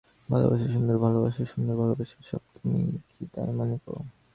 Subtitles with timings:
[0.29, 4.01] ভালোবাসা সুন্দর ভালোবাসা সুন্দর ভালোবাসাই সব তুমিও কি তাই মনে করো?